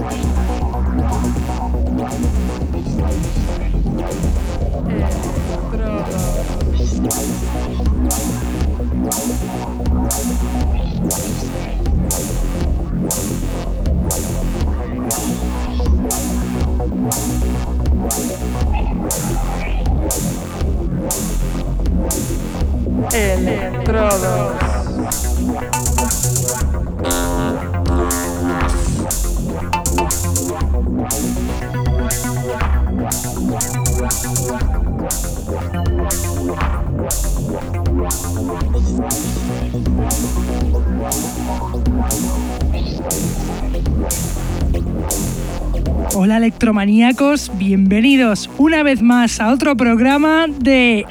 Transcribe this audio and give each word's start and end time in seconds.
Estrada. 0.00 0.49
Electrodos. 23.12 24.60
Electromaníacos, 46.50 47.52
bienvenidos 47.58 48.50
una 48.58 48.82
vez 48.82 49.02
más 49.02 49.38
a 49.40 49.52
otro 49.52 49.76
programa 49.76 50.46
de... 50.48 51.06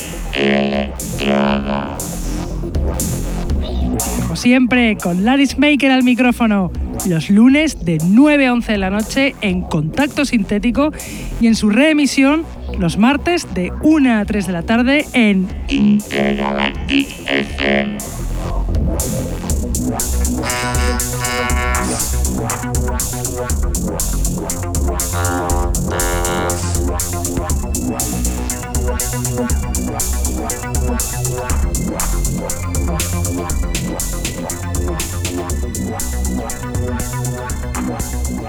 Como 4.21 4.35
siempre, 4.35 4.97
con 4.97 5.23
Laris 5.23 5.57
Maker 5.57 5.91
al 5.91 6.03
micrófono, 6.03 6.73
los 7.07 7.29
lunes 7.29 7.85
de 7.85 7.99
9 8.03 8.47
a 8.47 8.53
11 8.53 8.71
de 8.73 8.77
la 8.77 8.89
noche 8.89 9.33
en 9.39 9.61
Contacto 9.61 10.25
Sintético 10.25 10.91
y 11.39 11.47
en 11.47 11.55
su 11.55 11.69
reemisión 11.69 12.43
los 12.77 12.97
martes 12.97 13.47
de 13.53 13.71
1 13.81 14.19
a 14.19 14.25
3 14.25 14.45
de 14.45 14.51
la 14.51 14.63
tarde 14.63 15.05
en 15.13 15.47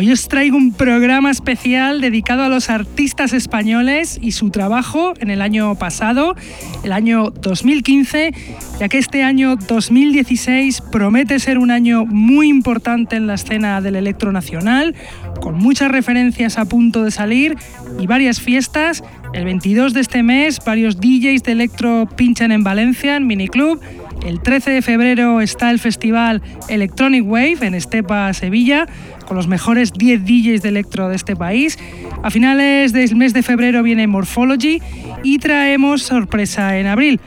Hoy 0.00 0.10
os 0.12 0.28
traigo 0.28 0.56
un 0.56 0.72
programa 0.72 1.30
especial 1.30 2.00
dedicado 2.00 2.42
a 2.42 2.48
los 2.48 2.70
artistas 2.70 3.34
españoles 3.34 4.18
y 4.22 4.32
su 4.32 4.48
trabajo 4.48 5.12
en 5.20 5.28
el 5.28 5.42
año 5.42 5.74
pasado, 5.74 6.34
el 6.82 6.92
año 6.92 7.28
2015, 7.28 8.32
ya 8.78 8.88
que 8.88 8.96
este 8.96 9.22
año 9.22 9.56
2016 9.56 10.80
promete 10.90 11.38
ser 11.38 11.58
un 11.58 11.70
año 11.70 12.06
muy 12.06 12.48
importante 12.48 13.16
en 13.16 13.26
la 13.26 13.34
escena 13.34 13.82
del 13.82 13.94
electro 13.94 14.32
nacional, 14.32 14.94
con 15.42 15.56
muchas 15.56 15.90
referencias 15.90 16.56
a 16.56 16.64
punto 16.64 17.04
de 17.04 17.10
salir 17.10 17.58
y 17.98 18.06
varias 18.06 18.40
fiestas. 18.40 19.04
El 19.34 19.44
22 19.44 19.92
de 19.92 20.00
este 20.00 20.22
mes, 20.22 20.60
varios 20.64 20.98
DJs 20.98 21.42
de 21.42 21.52
electro 21.52 22.08
pinchan 22.16 22.52
en 22.52 22.64
Valencia, 22.64 23.16
en 23.16 23.26
Miniclub. 23.26 23.78
El 24.24 24.40
13 24.40 24.70
de 24.70 24.82
febrero 24.82 25.40
está 25.40 25.70
el 25.70 25.78
festival 25.78 26.42
Electronic 26.68 27.24
Wave 27.26 27.58
en 27.62 27.74
Estepa, 27.74 28.32
Sevilla, 28.34 28.86
con 29.26 29.36
los 29.36 29.48
mejores 29.48 29.92
10 29.92 30.24
DJs 30.24 30.62
de 30.62 30.68
electro 30.68 31.08
de 31.08 31.16
este 31.16 31.36
país. 31.36 31.78
A 32.22 32.30
finales 32.30 32.92
del 32.92 33.16
mes 33.16 33.32
de 33.32 33.42
febrero 33.42 33.82
viene 33.82 34.06
Morphology 34.06 34.80
y 35.22 35.38
traemos 35.38 36.02
sorpresa 36.02 36.78
en 36.78 36.86
abril. 36.86 37.20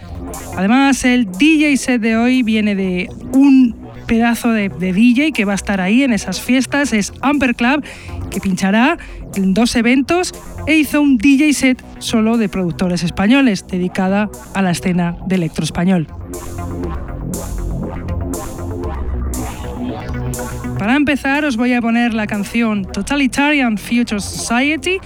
Además, 0.56 1.04
el 1.04 1.32
DJ 1.32 1.78
set 1.78 2.02
de 2.02 2.16
hoy 2.16 2.44
viene 2.44 2.76
de 2.76 3.10
un 3.34 3.76
pedazo 4.06 4.52
de, 4.52 4.70
DJ 4.70 5.32
que 5.32 5.46
va 5.46 5.54
a 5.54 5.56
estar 5.56 5.82
ahí 5.82 6.04
en 6.04 6.14
esas 6.14 6.42
fiestas, 6.42 6.94
es 6.94 7.14
Amper 7.22 7.56
Club, 7.56 7.84
que 8.30 8.40
pinchará 8.40 8.98
en 9.36 9.54
dos 9.54 9.76
eventos 9.76 10.34
e 10.68 10.78
hizo 10.78 11.02
un 11.02 11.18
DJ 11.18 11.54
set 11.54 11.84
solo 12.00 12.38
de 12.38 12.50
productores 12.50 13.04
españoles, 13.04 13.66
dedicada 13.68 14.30
a 14.54 14.62
la 14.62 14.72
escena 14.72 15.18
de 15.26 15.36
electro 15.36 15.64
español. 15.64 16.08
Para 20.78 20.96
empezar 20.96 21.46
os 21.46 21.56
voy 21.56 21.74
a 21.74 21.82
poner 21.82 22.14
la 22.14 22.28
canción 22.28 22.84
Totalitarian 22.84 23.78
Future 23.78 24.20
Society 24.20 25.00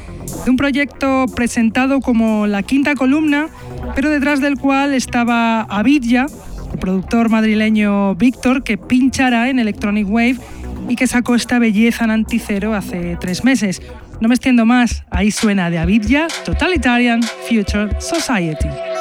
de 0.44 0.50
un 0.50 0.58
proyecto 0.58 1.26
presentado 1.36 2.00
como 2.00 2.48
la 2.48 2.64
quinta 2.64 2.96
columna, 2.96 3.48
pero 3.96 4.10
detrás 4.10 4.42
del 4.42 4.58
cual 4.58 4.94
estaba 4.94 5.62
Avidya, 5.62 6.26
el 6.74 6.80
productor 6.80 7.30
madrileño 7.30 8.16
Víctor, 8.16 8.64
que 8.64 8.78
pinchará 8.78 9.50
en 9.50 9.60
Electronic 9.60 10.10
Wave 10.10 10.38
y 10.90 10.96
que 10.96 11.06
sacó 11.06 11.36
esta 11.36 11.60
belleza 11.60 12.06
en 12.06 12.12
anticero 12.12 12.74
hace 12.74 13.18
tres 13.20 13.44
meses. 13.44 13.82
No 14.20 14.30
me 14.30 14.36
extiendo 14.36 14.66
más, 14.66 15.04
ahí 15.12 15.32
suena 15.32 15.70
de 15.70 15.78
Avidya 15.78 16.28
Totalitarian 16.44 17.22
Future 17.48 18.02
Society. 18.02 18.97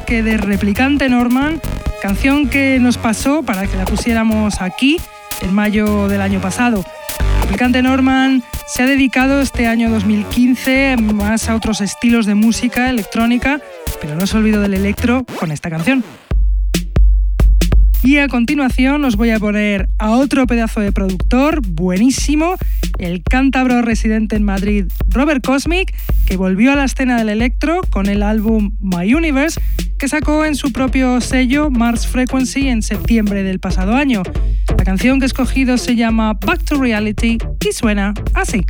Que 0.00 0.22
de 0.22 0.36
Replicante 0.36 1.08
Norman, 1.08 1.60
canción 2.02 2.48
que 2.48 2.78
nos 2.80 2.98
pasó 2.98 3.42
para 3.42 3.66
que 3.66 3.76
la 3.76 3.84
pusiéramos 3.84 4.60
aquí 4.60 4.98
en 5.40 5.54
mayo 5.54 6.08
del 6.08 6.20
año 6.20 6.40
pasado. 6.40 6.84
Replicante 7.42 7.82
Norman 7.82 8.42
se 8.66 8.82
ha 8.82 8.86
dedicado 8.86 9.40
este 9.40 9.66
año 9.66 9.90
2015 9.90 10.96
más 11.14 11.48
a 11.48 11.54
otros 11.54 11.80
estilos 11.80 12.26
de 12.26 12.34
música 12.34 12.90
electrónica, 12.90 13.60
pero 14.00 14.14
no 14.14 14.26
se 14.26 14.36
olvidó 14.36 14.60
del 14.60 14.74
electro 14.74 15.24
con 15.38 15.50
esta 15.52 15.70
canción. 15.70 16.04
Y 18.02 18.18
a 18.18 18.28
continuación 18.28 19.04
os 19.04 19.16
voy 19.16 19.30
a 19.30 19.38
poner 19.38 19.88
a 19.98 20.10
otro 20.10 20.46
pedazo 20.46 20.80
de 20.80 20.92
productor 20.92 21.60
buenísimo, 21.66 22.56
el 22.98 23.22
cántabro 23.22 23.82
residente 23.82 24.36
en 24.36 24.42
Madrid 24.42 24.86
Robert 25.08 25.44
Cosmic, 25.44 25.94
que 26.26 26.36
volvió 26.36 26.72
a 26.72 26.76
la 26.76 26.84
escena 26.84 27.16
del 27.16 27.28
electro 27.28 27.80
con 27.90 28.06
el 28.06 28.22
álbum 28.22 28.72
My 28.80 29.14
Universe, 29.14 29.60
que 29.98 30.08
sacó 30.08 30.44
en 30.44 30.54
su 30.54 30.72
propio 30.72 31.20
sello 31.20 31.70
Mars 31.70 32.06
Frequency 32.06 32.68
en 32.68 32.82
septiembre 32.82 33.42
del 33.42 33.58
pasado 33.58 33.94
año. 33.94 34.22
La 34.76 34.84
canción 34.84 35.18
que 35.18 35.24
he 35.24 35.26
escogido 35.26 35.78
se 35.78 35.96
llama 35.96 36.34
Back 36.34 36.64
to 36.64 36.80
Reality 36.80 37.38
y 37.66 37.72
suena 37.72 38.14
así. 38.34 38.64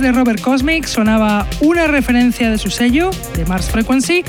De 0.00 0.12
Robert 0.12 0.40
Cosmic 0.40 0.86
sonaba 0.86 1.46
una 1.60 1.86
referencia 1.86 2.50
de 2.50 2.58
su 2.58 2.70
sello, 2.70 3.10
de 3.36 3.44
Mars 3.44 3.70
Frequency, 3.70 4.24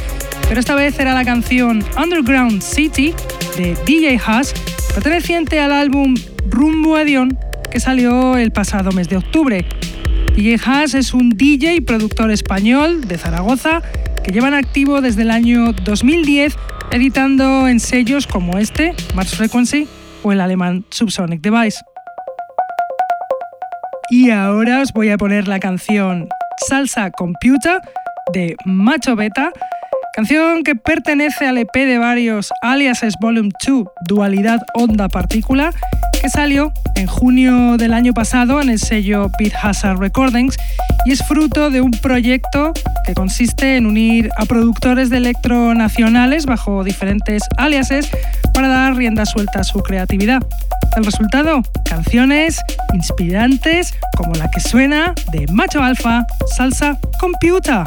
pero 0.47 0.59
esta 0.59 0.75
vez 0.75 0.99
era 0.99 1.13
la 1.13 1.23
canción 1.23 1.83
Underground 2.01 2.61
City 2.61 3.13
de 3.57 3.75
DJ 3.85 4.19
Haas, 4.25 4.53
perteneciente 4.93 5.59
al 5.59 5.71
álbum 5.71 6.15
Rumbo 6.49 6.95
a 6.95 7.03
que 7.71 7.79
salió 7.79 8.37
el 8.37 8.51
pasado 8.51 8.91
mes 8.91 9.09
de 9.09 9.17
octubre. 9.17 9.65
DJ 10.35 10.59
Haas 10.65 10.93
es 10.93 11.13
un 11.13 11.29
DJ 11.29 11.75
y 11.75 11.81
productor 11.81 12.31
español 12.31 13.07
de 13.07 13.17
Zaragoza 13.17 13.81
que 14.23 14.31
llevan 14.31 14.53
activo 14.53 15.01
desde 15.01 15.21
el 15.21 15.31
año 15.31 15.73
2010 15.73 16.55
editando 16.91 17.67
en 17.67 17.79
sellos 17.79 18.27
como 18.27 18.57
este, 18.57 18.93
Mars 19.15 19.35
Frequency, 19.35 19.87
o 20.23 20.31
el 20.31 20.41
alemán 20.41 20.85
Subsonic 20.89 21.41
Device. 21.41 21.79
Y 24.09 24.29
ahora 24.29 24.81
os 24.81 24.93
voy 24.93 25.09
a 25.09 25.17
poner 25.17 25.47
la 25.47 25.59
canción 25.59 26.29
Salsa 26.67 27.09
Computer 27.09 27.81
de 28.33 28.55
Macho 28.63 29.15
Beta, 29.15 29.51
canción 30.13 30.63
que 30.63 30.75
pertenece 30.75 31.47
al 31.47 31.57
EP 31.57 31.73
de 31.73 31.97
varios 31.97 32.51
Aliases 32.61 33.15
Volume 33.19 33.49
2 33.65 33.83
Dualidad 34.07 34.59
Onda 34.75 35.09
Partícula, 35.09 35.71
que 36.21 36.29
salió 36.29 36.71
en 36.95 37.07
junio 37.07 37.77
del 37.77 37.93
año 37.93 38.13
pasado 38.13 38.61
en 38.61 38.69
el 38.69 38.79
sello 38.79 39.29
Beat 39.39 39.53
Hazard 39.61 39.97
Recordings 39.99 40.55
y 41.05 41.11
es 41.11 41.23
fruto 41.23 41.69
de 41.69 41.81
un 41.81 41.91
proyecto 41.91 42.73
que 43.05 43.13
consiste 43.13 43.77
en 43.77 43.85
unir 43.85 44.29
a 44.37 44.45
productores 44.45 45.09
de 45.09 45.17
electro 45.17 45.73
nacionales 45.73 46.45
bajo 46.45 46.83
diferentes 46.83 47.43
aliases 47.57 48.09
para 48.53 48.67
dar 48.67 48.95
rienda 48.95 49.25
suelta 49.25 49.61
a 49.61 49.63
su 49.63 49.81
creatividad. 49.81 50.41
El 50.95 51.05
resultado, 51.05 51.61
canciones 51.83 52.59
inspirantes 52.93 53.93
como 54.15 54.33
la 54.35 54.49
que 54.49 54.59
suena 54.59 55.13
de 55.31 55.45
Macho 55.51 55.83
Alfa, 55.83 56.25
Salsa 56.55 56.97
Computer. 57.19 57.83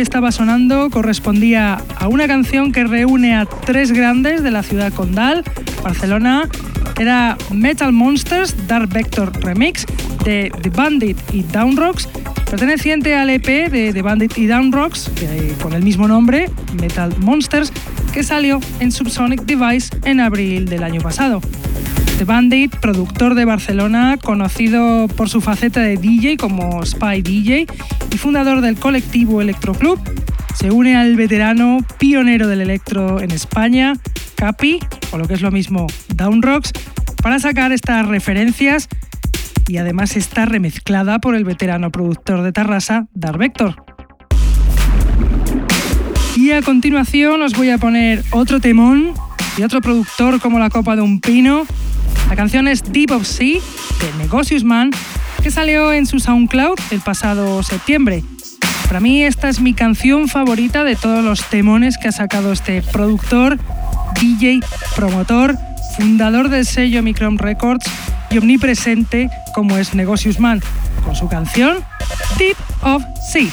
Que 0.00 0.04
estaba 0.04 0.32
sonando 0.32 0.88
correspondía 0.88 1.76
a 1.98 2.08
una 2.08 2.26
canción 2.26 2.72
que 2.72 2.84
reúne 2.84 3.36
a 3.36 3.44
tres 3.44 3.92
grandes 3.92 4.42
de 4.42 4.50
la 4.50 4.62
ciudad 4.62 4.94
condal, 4.94 5.44
Barcelona. 5.84 6.48
Era 6.98 7.36
Metal 7.52 7.92
Monsters 7.92 8.66
Dark 8.66 8.88
Vector 8.88 9.30
Remix 9.44 9.84
de 10.24 10.50
The 10.62 10.70
Bandit 10.70 11.18
y 11.34 11.42
Down 11.42 11.76
Rocks, 11.76 12.08
perteneciente 12.50 13.14
al 13.14 13.28
EP 13.28 13.70
de 13.70 13.92
The 13.92 14.00
Bandit 14.00 14.38
y 14.38 14.46
Down 14.46 14.72
Rocks, 14.72 15.10
con 15.60 15.74
el 15.74 15.82
mismo 15.82 16.08
nombre, 16.08 16.48
Metal 16.80 17.14
Monsters, 17.18 17.70
que 18.14 18.22
salió 18.22 18.58
en 18.78 18.92
Subsonic 18.92 19.42
Device 19.42 19.90
en 20.06 20.20
abril 20.20 20.64
del 20.64 20.82
año 20.82 21.02
pasado. 21.02 21.42
The 22.16 22.24
Bandit, 22.24 22.76
productor 22.76 23.34
de 23.34 23.44
Barcelona, 23.44 24.16
conocido 24.16 25.08
por 25.08 25.28
su 25.28 25.42
faceta 25.42 25.80
de 25.80 25.98
DJ 25.98 26.38
como 26.38 26.84
Spy 26.86 27.20
DJ 27.20 27.66
y 28.12 28.18
fundador 28.18 28.60
del 28.60 28.76
colectivo 28.76 29.40
Electro 29.40 29.74
Club, 29.74 30.00
se 30.54 30.70
une 30.70 30.96
al 30.96 31.16
veterano 31.16 31.78
pionero 31.98 32.48
del 32.48 32.60
electro 32.60 33.20
en 33.20 33.30
España, 33.30 33.94
Capi, 34.34 34.78
o 35.12 35.18
lo 35.18 35.26
que 35.26 35.34
es 35.34 35.42
lo 35.42 35.50
mismo, 35.50 35.86
Down 36.14 36.42
Rocks, 36.42 36.72
para 37.22 37.38
sacar 37.38 37.72
estas 37.72 38.06
referencias 38.06 38.88
y 39.68 39.76
además 39.76 40.16
está 40.16 40.46
remezclada 40.46 41.18
por 41.18 41.34
el 41.34 41.44
veterano 41.44 41.90
productor 41.90 42.42
de 42.42 42.52
Tarrasa, 42.52 43.06
Dark 43.14 43.38
Vector. 43.38 43.82
Y 46.36 46.52
a 46.52 46.62
continuación 46.62 47.42
os 47.42 47.52
voy 47.52 47.70
a 47.70 47.78
poner 47.78 48.24
otro 48.30 48.60
temón 48.60 49.12
y 49.58 49.62
otro 49.62 49.80
productor 49.80 50.40
como 50.40 50.58
la 50.58 50.70
copa 50.70 50.96
de 50.96 51.02
un 51.02 51.20
pino 51.20 51.66
la 52.30 52.36
canción 52.36 52.68
es 52.68 52.84
Deep 52.92 53.10
of 53.10 53.26
Sea 53.26 53.58
de 53.58 54.18
Negocius 54.22 54.62
Man, 54.62 54.92
que 55.42 55.50
salió 55.50 55.92
en 55.92 56.06
su 56.06 56.18
SoundCloud 56.18 56.78
el 56.90 57.00
pasado 57.00 57.62
septiembre. 57.62 58.22
Para 58.86 59.00
mí 59.00 59.24
esta 59.24 59.48
es 59.48 59.60
mi 59.60 59.74
canción 59.74 60.28
favorita 60.28 60.84
de 60.84 60.96
todos 60.96 61.24
los 61.24 61.44
temones 61.44 61.96
que 61.98 62.08
ha 62.08 62.12
sacado 62.12 62.52
este 62.52 62.82
productor, 62.82 63.58
DJ, 64.20 64.60
promotor, 64.96 65.56
fundador 65.96 66.48
del 66.48 66.66
sello 66.66 67.02
Micron 67.02 67.38
Records 67.38 67.86
y 68.30 68.38
omnipresente 68.38 69.30
como 69.54 69.76
es 69.76 69.94
Negocius 69.94 70.40
Man, 70.40 70.60
con 71.04 71.14
su 71.14 71.28
canción 71.28 71.78
Deep 72.38 72.56
of 72.82 73.02
Sea. 73.30 73.48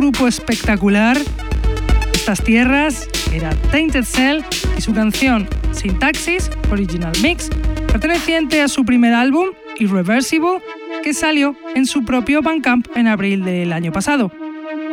Grupo 0.00 0.26
espectacular. 0.26 1.18
Estas 2.14 2.42
tierras 2.42 3.06
era 3.34 3.50
Tainted 3.70 4.04
Cell 4.04 4.40
y 4.78 4.80
su 4.80 4.94
canción 4.94 5.46
Syntaxis 5.72 6.50
Original 6.70 7.12
Mix, 7.22 7.50
perteneciente 7.86 8.62
a 8.62 8.68
su 8.68 8.86
primer 8.86 9.12
álbum, 9.12 9.48
Irreversible, 9.78 10.62
que 11.04 11.12
salió 11.12 11.54
en 11.74 11.84
su 11.84 12.06
propio 12.06 12.40
Bandcamp 12.40 12.86
en 12.96 13.08
abril 13.08 13.44
del 13.44 13.74
año 13.74 13.92
pasado. 13.92 14.32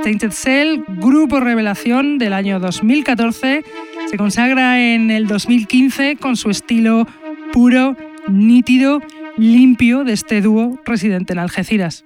Tainted 0.03 0.31
Cell, 0.31 0.81
grupo 0.89 1.39
revelación 1.39 2.17
del 2.17 2.33
año 2.33 2.59
2014, 2.59 3.63
se 4.09 4.17
consagra 4.17 4.93
en 4.93 5.09
el 5.09 5.27
2015 5.27 6.17
con 6.17 6.35
su 6.35 6.49
estilo 6.49 7.07
puro, 7.53 7.95
nítido, 8.27 9.01
limpio 9.37 10.03
de 10.03 10.11
este 10.11 10.41
dúo 10.41 10.77
residente 10.85 11.31
en 11.31 11.39
Algeciras. 11.39 12.03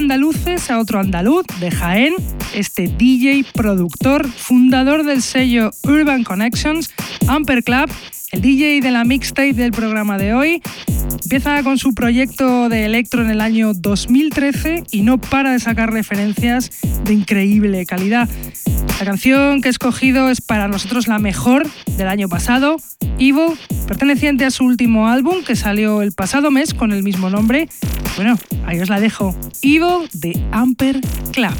Andaluces 0.00 0.70
a 0.70 0.78
otro 0.78 0.98
andaluz, 0.98 1.44
de 1.60 1.70
Jaén, 1.70 2.14
este 2.54 2.88
DJ, 2.88 3.44
productor, 3.52 4.26
fundador 4.26 5.04
del 5.04 5.20
sello 5.20 5.72
Urban 5.82 6.24
Connections, 6.24 6.90
Amper 7.28 7.62
Club, 7.62 7.90
el 8.32 8.40
DJ 8.40 8.80
de 8.80 8.92
la 8.92 9.04
mixtape 9.04 9.52
del 9.52 9.72
programa 9.72 10.16
de 10.16 10.32
hoy, 10.32 10.62
empieza 11.22 11.62
con 11.62 11.78
su 11.78 11.94
proyecto 11.94 12.68
de 12.68 12.84
electro 12.84 13.22
en 13.22 13.30
el 13.30 13.40
año 13.40 13.72
2013 13.74 14.84
y 14.90 15.02
no 15.02 15.18
para 15.18 15.52
de 15.52 15.60
sacar 15.60 15.92
referencias 15.92 16.70
de 17.04 17.14
increíble 17.14 17.86
calidad. 17.86 18.28
La 18.98 19.06
canción 19.06 19.62
que 19.62 19.68
he 19.68 19.70
escogido 19.70 20.28
es 20.28 20.40
para 20.40 20.68
nosotros 20.68 21.08
la 21.08 21.18
mejor 21.18 21.66
del 21.96 22.08
año 22.08 22.28
pasado, 22.28 22.76
Evil, 23.18 23.58
perteneciente 23.86 24.44
a 24.44 24.50
su 24.50 24.64
último 24.64 25.08
álbum 25.08 25.42
que 25.42 25.56
salió 25.56 26.02
el 26.02 26.12
pasado 26.12 26.50
mes 26.50 26.74
con 26.74 26.92
el 26.92 27.02
mismo 27.02 27.30
nombre. 27.30 27.68
Bueno, 28.16 28.38
ahí 28.66 28.80
os 28.80 28.88
la 28.88 29.00
dejo. 29.00 29.34
Evil 29.62 30.08
de 30.12 30.38
Amper 30.52 31.00
Club. 31.32 31.54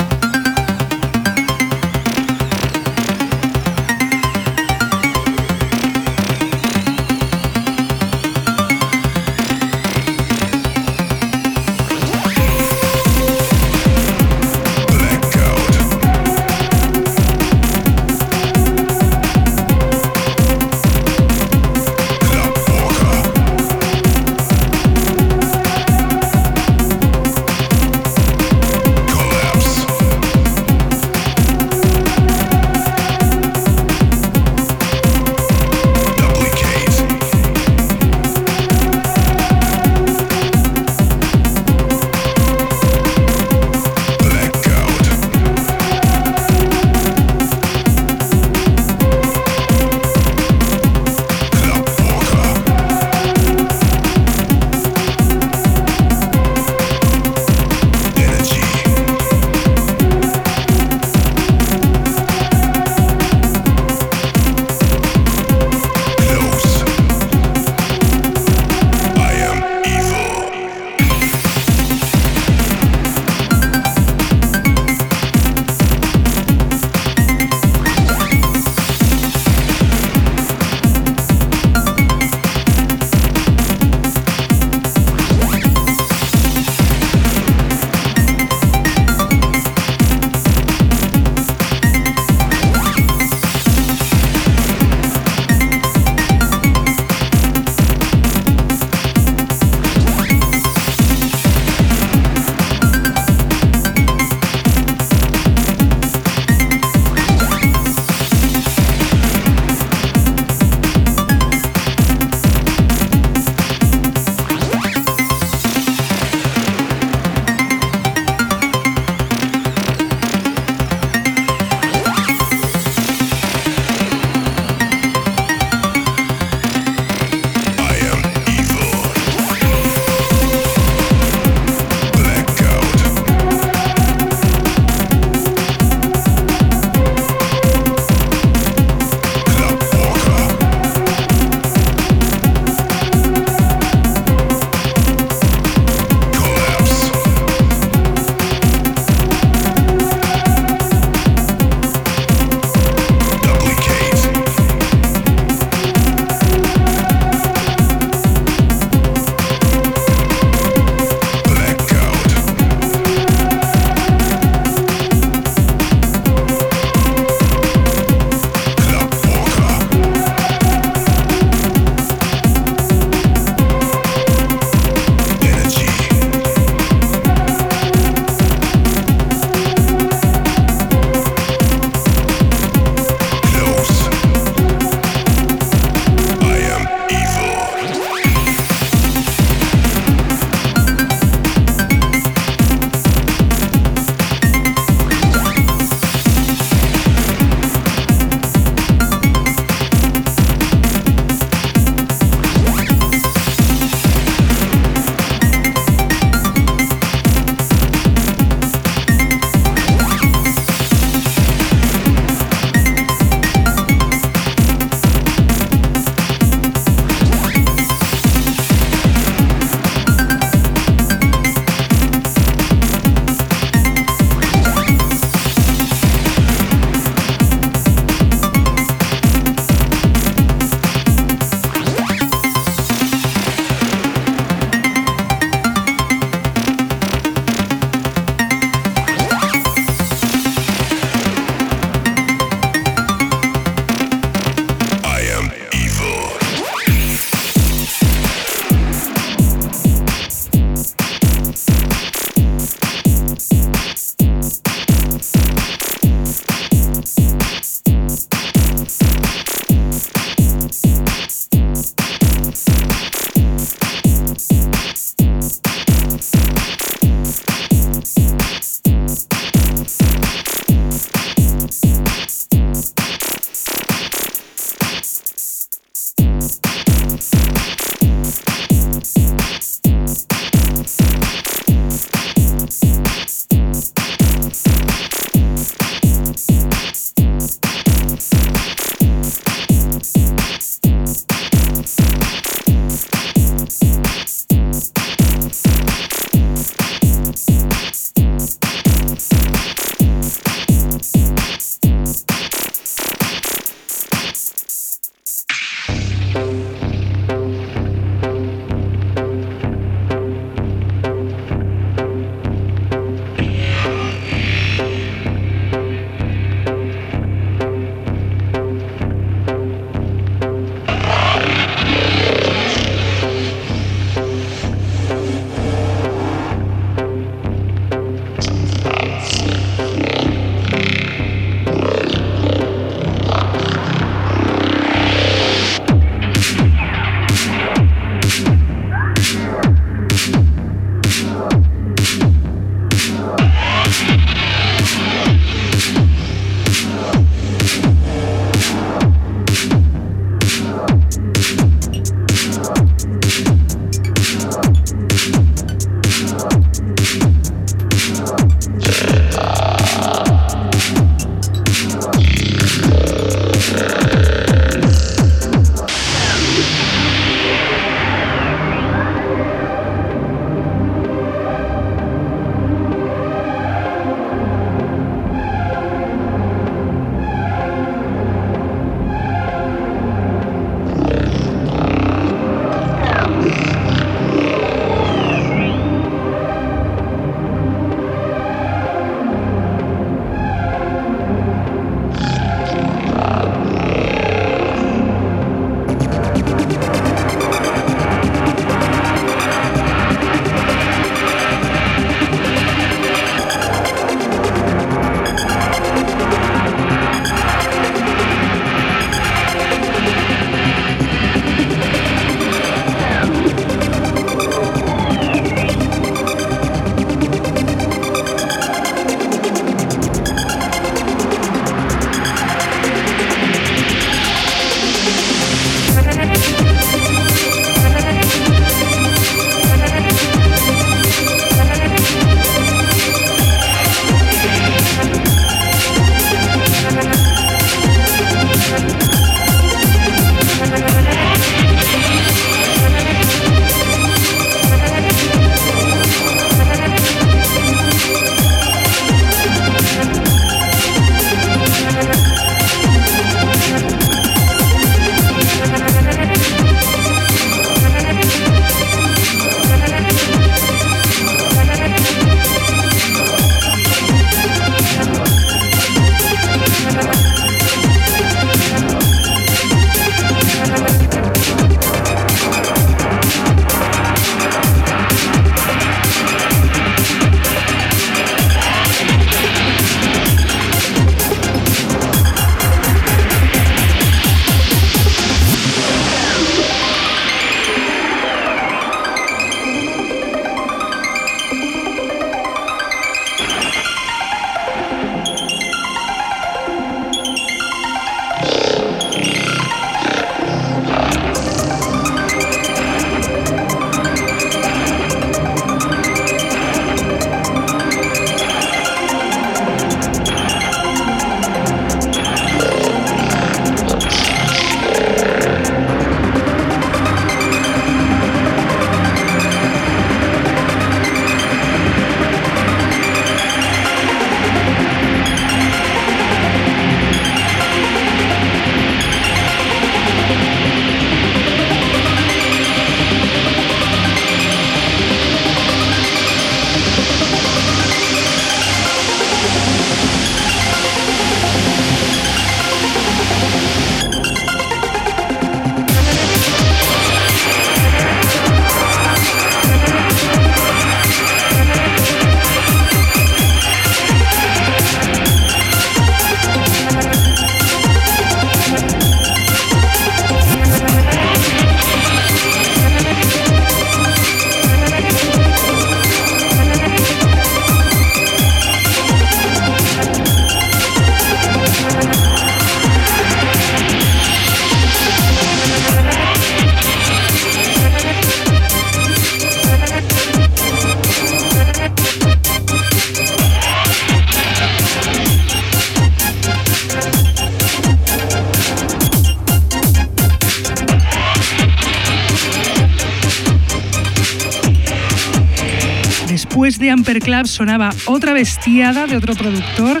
Después 597.06 597.14
de 597.14 597.18
Amper 597.18 597.20
Club 597.20 597.46
sonaba 597.46 597.90
otra 598.06 598.32
bestiada 598.32 599.06
de 599.06 599.16
otro 599.16 599.34
productor 599.34 600.00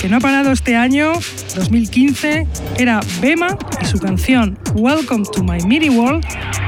que 0.00 0.08
no 0.08 0.16
ha 0.16 0.20
parado 0.20 0.52
este 0.52 0.76
año, 0.76 1.12
2015, 1.56 2.46
era 2.78 3.00
Bema 3.20 3.58
y 3.80 3.84
su 3.84 3.98
canción 3.98 4.58
Welcome 4.74 5.24
to 5.32 5.42
My 5.42 5.58
MIDI 5.66 5.90
World, 5.90 6.24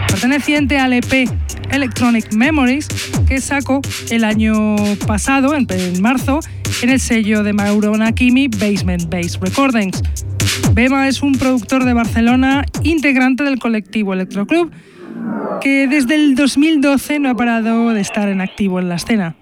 perteneciente 0.09 0.79
al 0.79 0.93
EP 0.93 1.29
Electronic 1.71 2.33
Memories 2.33 2.89
que 3.29 3.41
sacó 3.41 3.81
el 4.11 4.25
año 4.25 4.77
pasado, 5.07 5.55
en, 5.55 5.67
marzo, 6.01 6.41
en 6.83 6.91
el 6.91 7.01
sello 7.01 7.43
de 7.43 7.53
Mauro 7.53 7.97
Nakimi 7.97 8.49
Basement 8.49 9.09
Base 9.09 9.39
Recordings. 9.41 10.03
Bema 10.73 11.09
es 11.09 11.23
un 11.23 11.33
productor 11.33 11.85
de 11.85 11.93
Barcelona, 11.93 12.65
integrante 12.83 13.45
del 13.45 13.59
colectivo 13.59 14.15
Electroclub, 14.15 14.71
que 15.61 15.87
desde 15.87 16.15
el 16.15 16.35
2012 16.35 17.21
no 17.21 17.31
ha 17.31 17.35
parado 17.35 17.91
de 17.91 18.01
estar 18.01 18.29
en 18.29 18.41
activo 18.41 18.81
en 18.81 18.89
la 18.89 18.97
escena. 18.97 19.37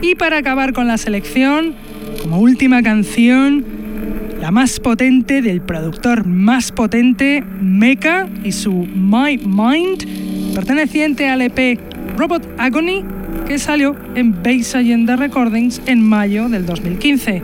Y 0.00 0.11
para 0.22 0.38
acabar 0.38 0.72
con 0.72 0.86
la 0.86 0.98
selección, 0.98 1.74
como 2.22 2.38
última 2.38 2.80
canción, 2.80 3.64
la 4.40 4.52
más 4.52 4.78
potente 4.78 5.42
del 5.42 5.60
productor 5.60 6.24
más 6.24 6.70
potente, 6.70 7.42
Mecha, 7.60 8.28
y 8.44 8.52
su 8.52 8.72
My 8.72 9.36
Mind, 9.44 10.54
perteneciente 10.54 11.28
al 11.28 11.42
EP 11.42 11.76
Robot 12.16 12.48
Agony, 12.56 13.02
que 13.48 13.58
salió 13.58 13.96
en 14.14 14.44
Base 14.44 14.78
Agenda 14.78 15.16
Recordings 15.16 15.82
en 15.86 16.08
mayo 16.08 16.48
del 16.48 16.66
2015. 16.66 17.42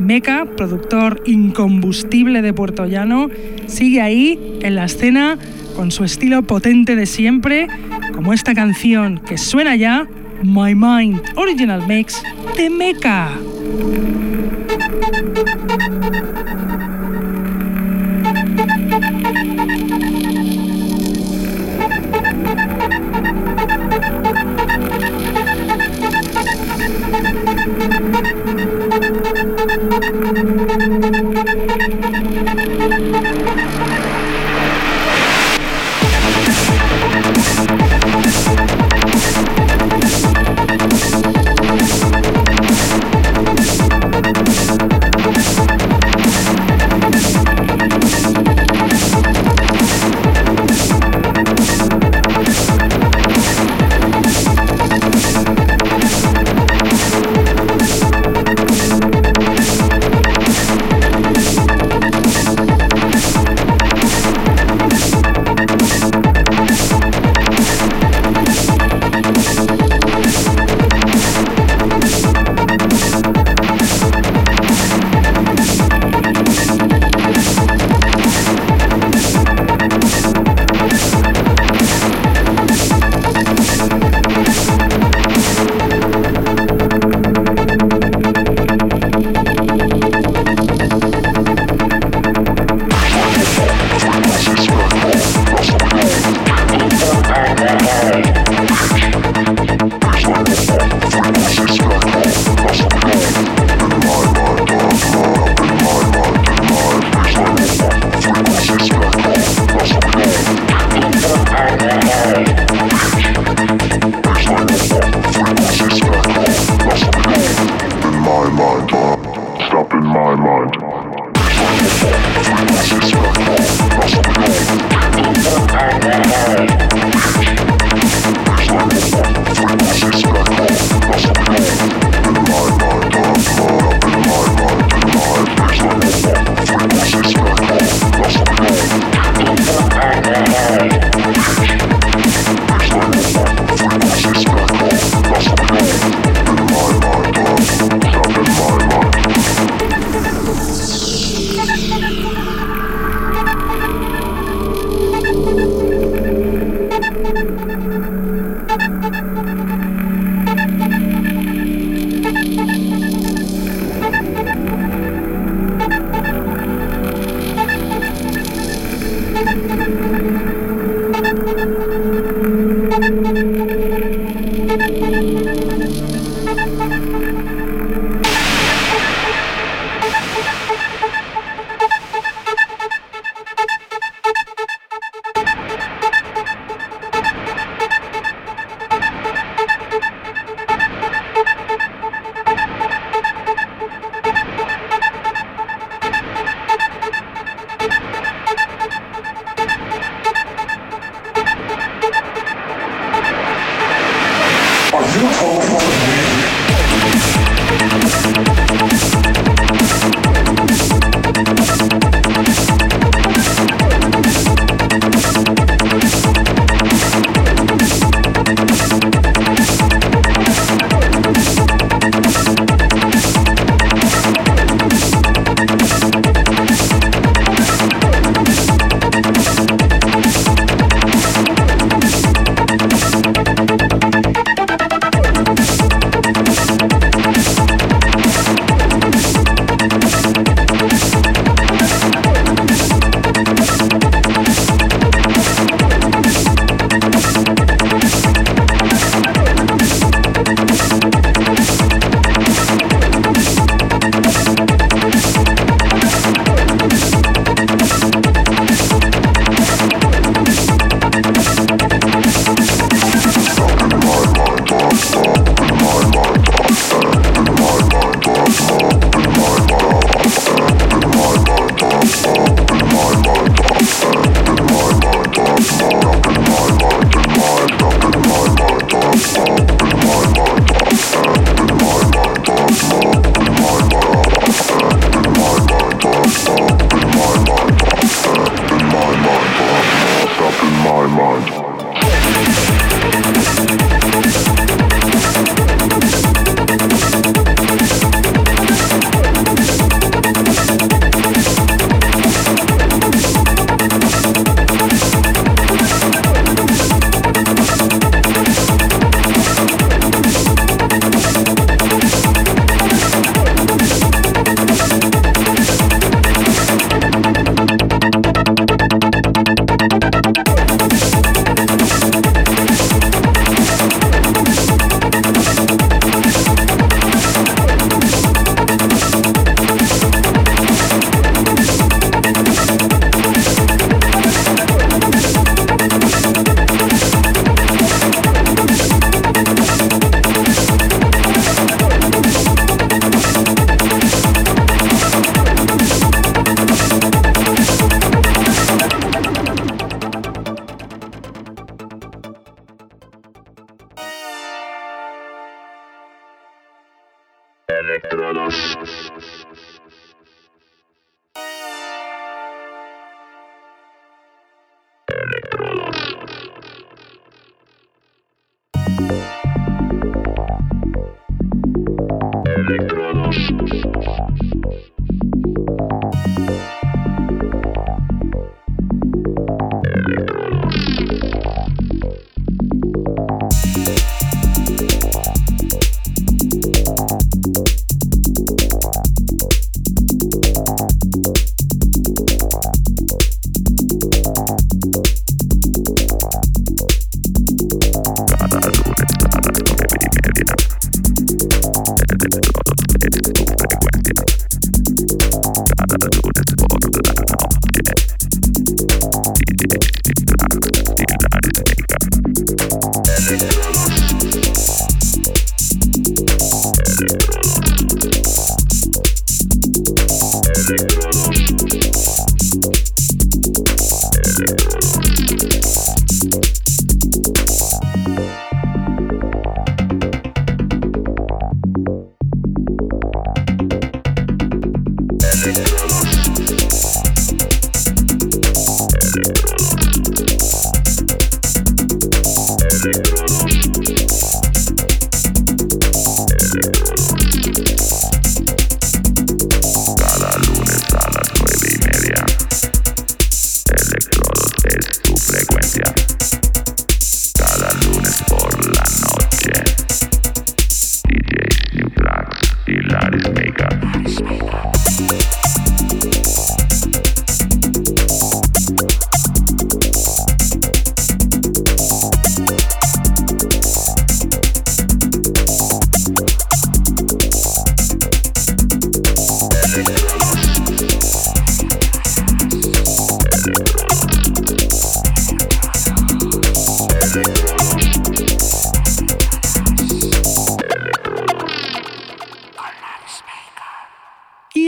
Mecha, 0.00 0.44
productor 0.44 1.20
incombustible 1.26 2.42
de 2.42 2.52
Puerto 2.52 2.86
Llano, 2.86 3.28
sigue 3.66 4.00
ahí 4.00 4.38
en 4.62 4.76
la 4.76 4.84
escena 4.84 5.36
con 5.74 5.90
su 5.90 6.04
estilo 6.04 6.44
potente 6.44 6.94
de 6.94 7.06
siempre, 7.06 7.66
como 8.14 8.32
esta 8.32 8.54
canción 8.54 9.18
que 9.18 9.36
suena 9.36 9.74
ya, 9.74 10.06
My 10.44 10.74
Mind 10.74 11.32
Original 11.36 11.80
Mix 11.86 12.22
de 12.56 12.68
Mecha. 12.68 13.43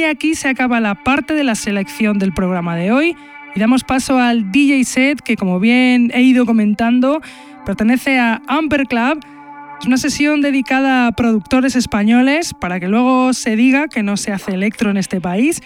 Aquí 0.08 0.34
se 0.34 0.48
acaba 0.48 0.80
la 0.80 0.94
parte 0.94 1.34
de 1.34 1.44
la 1.44 1.54
selección 1.54 2.18
del 2.18 2.32
programa 2.32 2.76
de 2.76 2.92
hoy 2.92 3.16
y 3.54 3.60
damos 3.60 3.84
paso 3.84 4.18
al 4.18 4.52
DJ 4.52 4.84
set 4.84 5.20
que 5.20 5.36
como 5.36 5.60
bien 5.60 6.10
he 6.14 6.22
ido 6.22 6.46
comentando 6.46 7.20
pertenece 7.64 8.18
a 8.18 8.42
Amper 8.46 8.86
Club. 8.86 9.20
Es 9.80 9.86
una 9.86 9.96
sesión 9.96 10.40
dedicada 10.40 11.06
a 11.06 11.12
productores 11.12 11.76
españoles 11.76 12.54
para 12.54 12.80
que 12.80 12.88
luego 12.88 13.32
se 13.32 13.56
diga 13.56 13.88
que 13.88 14.02
no 14.02 14.16
se 14.16 14.32
hace 14.32 14.52
electro 14.52 14.90
en 14.90 14.96
este 14.96 15.20
país, 15.20 15.62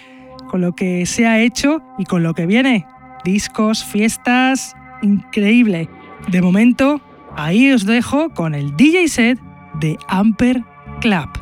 con 0.49 0.61
lo 0.61 0.73
que 0.73 1.05
se 1.05 1.27
ha 1.27 1.39
hecho 1.39 1.81
y 1.97 2.05
con 2.05 2.23
lo 2.23 2.33
que 2.33 2.45
viene. 2.45 2.85
Discos, 3.23 3.85
fiestas, 3.85 4.75
increíble. 5.01 5.89
De 6.29 6.41
momento, 6.41 7.01
ahí 7.37 7.71
os 7.71 7.85
dejo 7.85 8.29
con 8.31 8.55
el 8.55 8.75
DJ 8.75 9.07
set 9.07 9.39
de 9.79 9.97
Amper 10.07 10.63
Club. 10.99 11.40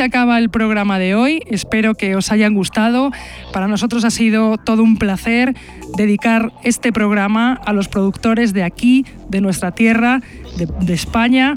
Se 0.00 0.04
acaba 0.04 0.38
el 0.38 0.48
programa 0.48 0.98
de 0.98 1.14
hoy. 1.14 1.42
Espero 1.50 1.94
que 1.94 2.16
os 2.16 2.32
hayan 2.32 2.54
gustado. 2.54 3.10
Para 3.52 3.68
nosotros 3.68 4.02
ha 4.06 4.10
sido 4.10 4.56
todo 4.56 4.82
un 4.82 4.96
placer 4.96 5.54
dedicar 5.94 6.54
este 6.64 6.90
programa 6.90 7.60
a 7.66 7.74
los 7.74 7.88
productores 7.88 8.54
de 8.54 8.62
aquí, 8.62 9.04
de 9.28 9.42
nuestra 9.42 9.72
tierra, 9.72 10.22
de, 10.56 10.94
España, 10.94 11.52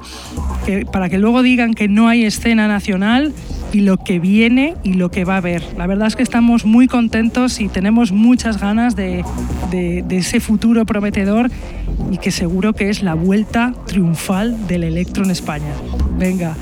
para 0.91 1.07
que 1.07 1.19
luego 1.19 1.41
digan 1.41 1.73
que 1.73 1.87
no 1.87 2.09
hay 2.09 2.25
escena 2.25 2.67
nacional 2.67 3.31
y 3.71 3.79
lo 3.79 3.95
que 3.95 4.19
viene 4.19 4.75
y 4.83 4.95
lo 4.95 5.09
que 5.09 5.23
va 5.23 5.35
a 5.35 5.37
haber. 5.37 5.63
La 5.77 5.87
verdad 5.87 6.09
es 6.09 6.17
que 6.17 6.23
estamos 6.23 6.65
muy 6.65 6.87
contentos 6.87 7.61
y 7.61 7.69
tenemos 7.69 8.11
muchas 8.11 8.59
ganas 8.59 8.97
de, 8.97 9.23
de 9.71 10.17
ese 10.17 10.41
futuro 10.41 10.85
prometedor 10.85 11.49
y 12.11 12.17
que 12.17 12.31
seguro 12.31 12.73
que 12.73 12.89
es 12.89 13.03
la 13.03 13.13
vuelta 13.13 13.73
triunfal 13.87 14.67
del 14.67 14.83
electro 14.83 15.23
en 15.23 15.31
España. 15.31 15.71
Venga. 16.17 16.57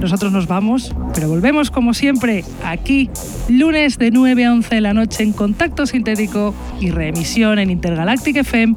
Nosotros 0.00 0.32
nos 0.32 0.46
vamos, 0.46 0.94
pero 1.14 1.28
volvemos 1.28 1.70
como 1.70 1.94
siempre 1.94 2.44
aquí, 2.64 3.10
lunes 3.48 3.98
de 3.98 4.10
9 4.10 4.44
a 4.44 4.52
11 4.52 4.74
de 4.74 4.80
la 4.80 4.92
noche 4.92 5.22
en 5.22 5.32
Contacto 5.32 5.86
Sintético 5.86 6.54
y 6.80 6.90
reemisión 6.90 7.58
en 7.58 7.70
Intergalactic 7.70 8.36
FM, 8.36 8.74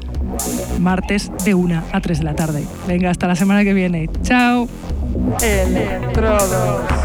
martes 0.78 1.30
de 1.44 1.54
1 1.54 1.82
a 1.92 2.00
3 2.00 2.18
de 2.18 2.24
la 2.24 2.34
tarde. 2.34 2.64
Venga, 2.86 3.10
hasta 3.10 3.26
la 3.26 3.36
semana 3.36 3.64
que 3.64 3.74
viene. 3.74 4.08
Chao. 4.22 4.68
Electrodos. 5.42 6.97